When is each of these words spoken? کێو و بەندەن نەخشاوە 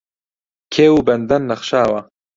کێو 0.73 0.93
و 0.99 1.05
بەندەن 1.07 1.43
نەخشاوە 1.49 1.99